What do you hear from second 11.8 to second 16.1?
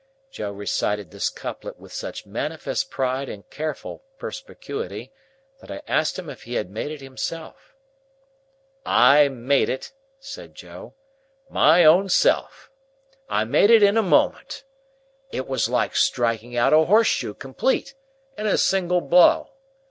own self. I made it in a moment. It was like